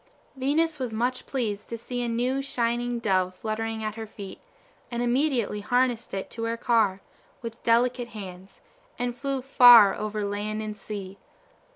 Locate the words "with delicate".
7.43-8.07